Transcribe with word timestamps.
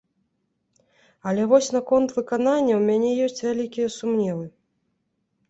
Але 1.31 1.43
вось 1.51 1.69
наконт 1.75 2.09
выканання 2.17 2.73
ў 2.77 2.81
мяне 2.89 3.11
ёсць 3.27 3.43
вялікія 3.47 3.87
сумневы. 3.99 4.45